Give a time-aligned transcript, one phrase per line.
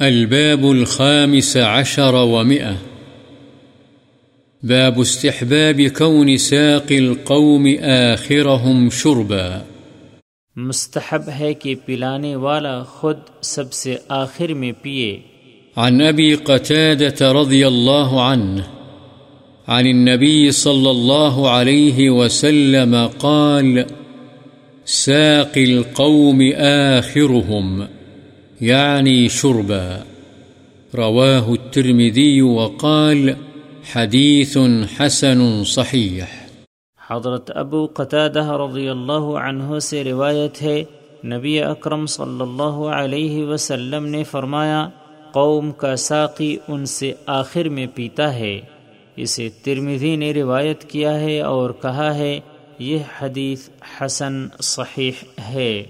[0.00, 2.74] الباب الخامس عشر ومئة.
[4.62, 7.66] باب استحباب كون ساق القوم
[8.12, 9.58] آخرهم شربا.
[10.56, 15.18] مستحب ہے کہ پلانے والا خود سب سے آخر میں پیے.
[15.76, 18.62] عن أبي قتادة رضي الله عنه
[19.68, 23.78] عن النبي صلى الله عليه وسلم قال
[24.86, 26.40] ساق القوم
[26.98, 27.84] آخرهم.
[28.60, 29.96] یعنی يعني شربا
[30.94, 33.30] رواه الترمذي وقال
[33.94, 34.56] حديث
[35.00, 36.22] حسن صحيح
[37.10, 40.84] حضرت ابو قتادہ رضی اللہ عنہ سے روایت ہے،
[41.24, 44.88] نبی اکرم صلی اللہ علیہ وسلم نے فرمایا،
[45.32, 48.60] قوم کا ساقی ان سے آخر میں پیتا ہے۔
[49.16, 52.40] اسے ترمذی نے روایت کیا ہے اور کہا ہے،
[52.78, 53.68] یہ حدیث
[54.00, 55.12] حسن صحیح
[55.48, 55.82] ہے۔